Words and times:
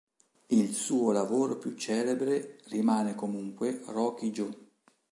Il 0.47 0.73
suo 0.73 1.11
lavoro 1.11 1.59
più 1.59 1.75
celebre 1.75 2.57
rimane 2.69 3.13
comunque 3.13 3.83
"Rocky 3.85 4.31
Joe". 4.31 4.57